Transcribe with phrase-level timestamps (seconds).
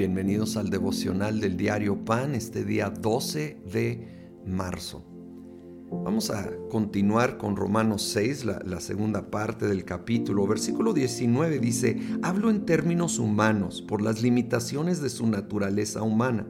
[0.00, 5.04] Bienvenidos al devocional del diario Pan este día 12 de marzo.
[5.92, 10.46] Vamos a continuar con Romanos 6, la, segunda parte del capítulo.
[10.46, 16.46] Versículo 19 dice, hablo en términos humanos por las limitaciones de su naturaleza humana.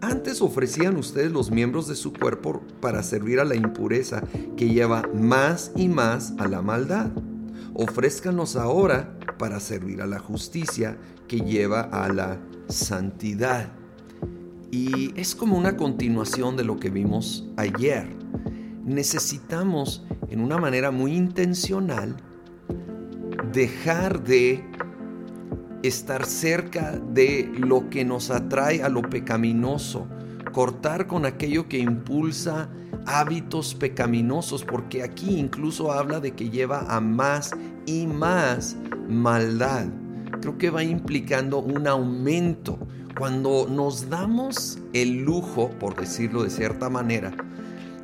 [0.00, 4.24] Antes ofrecían ustedes los miembros de su cuerpo para servir a la impureza
[4.56, 7.12] que lleva más y más a la maldad.
[7.72, 13.72] Ofrézcanos ahora para servir a la justicia que lleva a la santidad.
[14.70, 18.06] Y es como una continuación de lo que vimos ayer.
[18.84, 22.18] Necesitamos, en una manera muy intencional,
[23.50, 24.62] dejar de
[25.82, 30.06] estar cerca de lo que nos atrae a lo pecaminoso,
[30.52, 32.68] cortar con aquello que impulsa
[33.06, 37.50] hábitos pecaminosos, porque aquí incluso habla de que lleva a más
[37.86, 38.76] y más
[39.08, 39.86] maldad.
[40.40, 42.78] Creo que va implicando un aumento.
[43.18, 47.32] Cuando nos damos el lujo, por decirlo de cierta manera,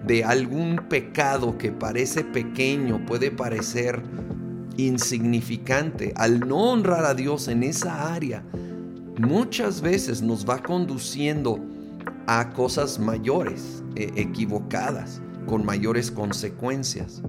[0.06, 4.02] de algún pecado que parece pequeño, puede parecer
[4.76, 8.42] insignificante, al no honrar a Dios en esa área,
[9.18, 11.58] muchas veces nos va conduciendo
[12.26, 17.22] a cosas mayores, e, equivocadas, con mayores consecuencias.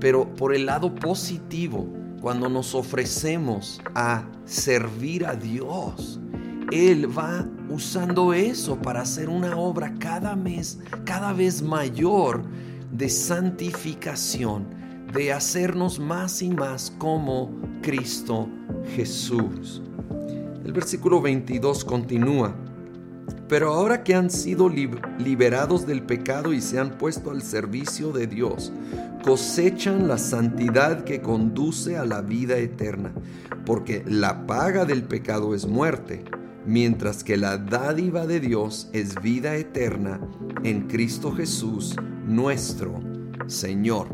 [0.00, 1.88] Pero por el lado positivo,
[2.20, 6.20] cuando nos ofrecemos a servir a Dios,
[6.72, 12.42] Él va usando eso para hacer una obra cada mes, cada vez mayor
[12.92, 14.66] de santificación,
[15.12, 17.50] de hacernos más y más como
[17.82, 18.48] Cristo
[18.94, 19.82] Jesús.
[20.64, 22.54] El versículo 22 continúa.
[23.48, 28.26] Pero ahora que han sido liberados del pecado y se han puesto al servicio de
[28.26, 28.72] Dios,
[29.24, 33.12] cosechan la santidad que conduce a la vida eterna,
[33.64, 36.24] porque la paga del pecado es muerte,
[36.66, 40.20] mientras que la dádiva de Dios es vida eterna
[40.62, 43.00] en Cristo Jesús, nuestro
[43.46, 44.08] Señor.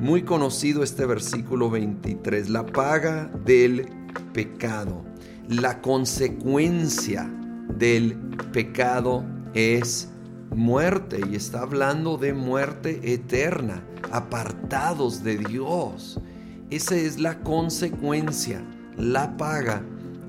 [0.00, 3.86] Muy conocido este versículo 23, la paga del
[4.34, 5.02] pecado,
[5.48, 7.30] la consecuencia
[7.80, 8.14] del
[8.52, 9.24] pecado
[9.54, 10.10] es
[10.54, 13.82] muerte y está hablando de muerte eterna,
[14.12, 16.20] apartados de Dios.
[16.68, 18.62] Esa es la consecuencia,
[18.96, 19.82] la paga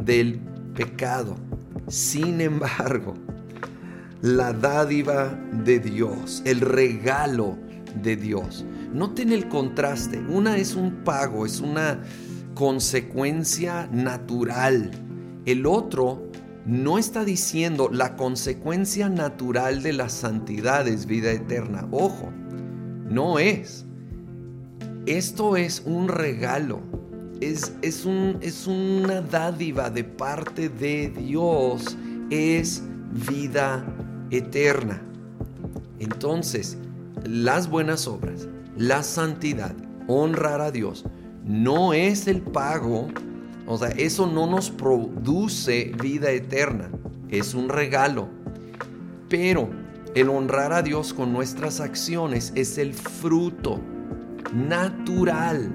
[0.03, 0.40] del
[0.73, 1.35] pecado.
[1.88, 3.16] Sin embargo,
[4.22, 7.57] la dádiva de Dios, el regalo
[8.01, 8.66] de Dios.
[8.94, 10.19] Noten el contraste.
[10.19, 12.01] Una es un pago, es una
[12.53, 14.91] consecuencia natural.
[15.45, 16.31] El otro
[16.66, 21.88] no está diciendo la consecuencia natural de la santidad es vida eterna.
[21.91, 22.31] Ojo,
[23.09, 23.85] no es.
[25.05, 26.81] Esto es un regalo.
[27.39, 31.97] Es, es, un, es una dádiva de parte de Dios.
[32.29, 32.83] Es
[33.28, 33.83] vida
[34.29, 35.01] eterna.
[35.99, 36.78] Entonces,
[37.25, 38.47] las buenas obras,
[38.78, 39.75] la santidad,
[40.07, 41.05] honrar a Dios,
[41.43, 43.07] no es el pago
[43.72, 46.90] o sea, eso no nos produce vida eterna,
[47.30, 48.28] es un regalo.
[49.30, 49.70] Pero
[50.14, 53.80] el honrar a Dios con nuestras acciones es el fruto
[54.54, 55.72] natural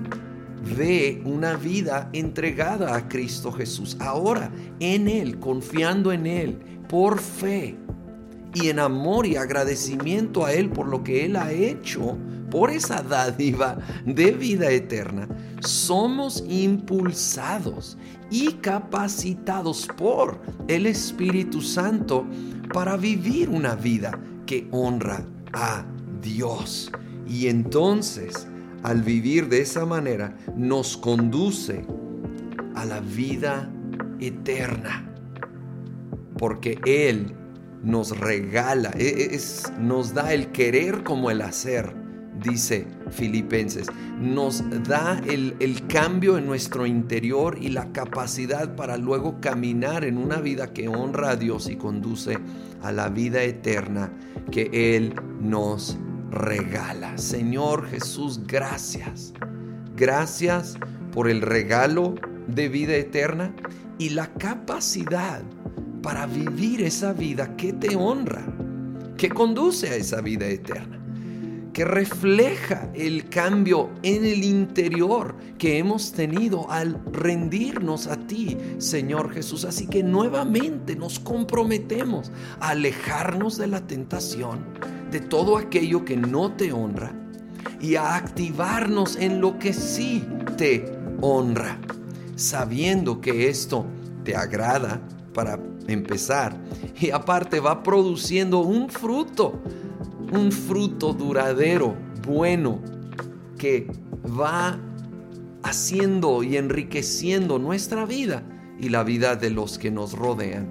[0.77, 3.97] de una vida entregada a Cristo Jesús.
[4.01, 6.59] Ahora, en Él, confiando en Él,
[6.89, 7.77] por fe
[8.57, 12.17] y en amor y agradecimiento a Él por lo que Él ha hecho,
[12.51, 15.29] por esa dádiva de vida eterna,
[15.61, 17.99] somos impulsados
[18.31, 22.25] y capacitados por el Espíritu Santo
[22.73, 25.85] para vivir una vida que honra a
[26.23, 26.91] Dios.
[27.29, 28.49] Y entonces,
[28.83, 31.85] al vivir de esa manera, nos conduce
[32.75, 33.71] a la vida
[34.19, 35.13] eterna.
[36.39, 37.35] Porque Él
[37.83, 42.07] nos regala, e, e, es, nos da el querer como el hacer
[42.43, 43.87] dice Filipenses,
[44.21, 50.19] nos da el, el, cambio en nuestro interior y la capacidad para luego caminar en
[50.19, 52.39] una vida que honra a Dios y conduce
[52.83, 54.13] a la vida eterna
[54.51, 55.97] que Él nos
[56.31, 57.17] regala.
[57.19, 59.33] Señor Jesús, gracias.
[59.97, 60.77] Gracias
[61.13, 62.15] por el regalo
[62.47, 63.55] de vida eterna
[63.99, 65.43] y la capacidad
[66.07, 68.47] para vivir esa vida que te honra,
[69.17, 71.01] que conduce a esa vida eterna
[71.73, 79.35] que refleja el cambio en el interior que hemos tenido al rendirnos a ti, Señor
[79.35, 79.65] Jesús.
[79.65, 82.31] Así que nuevamente nos comprometemos
[82.61, 84.61] a alejarnos de la tentación,
[85.11, 87.13] de todo aquello que no te honra
[87.81, 90.25] y a activarnos en lo que sí
[90.57, 91.79] te honra,
[92.37, 93.85] sabiendo que esto
[94.23, 95.01] te agrada
[95.35, 95.59] para
[95.89, 96.57] empezar.
[97.01, 99.61] Y aparte va produciendo un fruto,
[100.33, 101.95] un fruto duradero,
[102.27, 102.81] bueno,
[103.59, 103.87] que
[104.39, 104.79] va
[105.63, 108.43] haciendo y enriqueciendo nuestra vida
[108.79, 110.69] y la vida de los que nos rodean.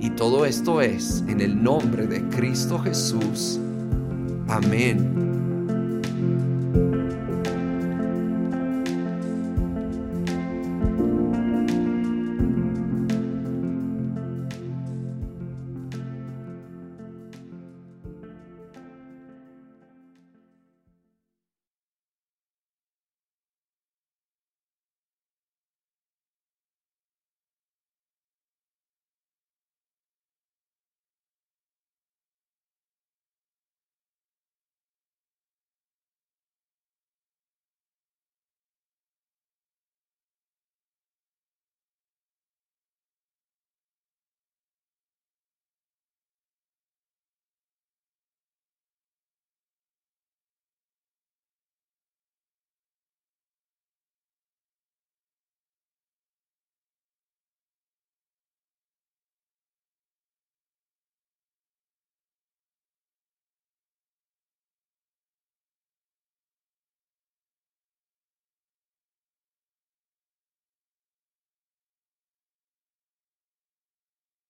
[0.00, 3.60] Y todo esto es en el nombre de Cristo Jesús.
[4.48, 5.29] Amén